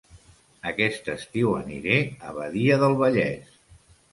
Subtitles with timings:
[0.69, 1.99] Aquest estiu aniré
[2.31, 3.57] a Badia del Vallès